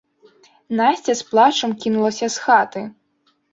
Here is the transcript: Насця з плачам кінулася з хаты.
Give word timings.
Насця 0.79 1.15
з 1.19 1.27
плачам 1.35 1.77
кінулася 1.85 2.33
з 2.39 2.43
хаты. 2.49 2.81